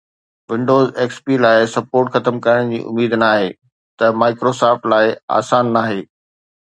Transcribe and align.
windows 0.51 0.87
XP 1.09 1.25
لاءِ 1.43 1.59
support 1.73 2.05
ختم 2.15 2.35
ڪرڻ 2.47 2.63
جي 2.71 2.79
اميد 2.93 3.13
ناهي 3.25 3.49
ته 3.99 4.05
Microsoft 4.23 4.83
لاءِ 4.95 5.07
آسان 5.41 5.71
ناهي 5.77 6.01